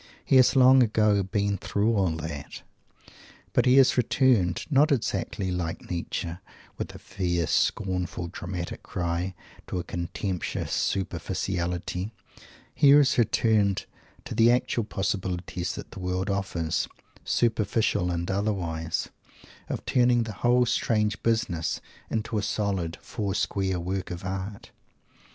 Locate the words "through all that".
1.59-2.63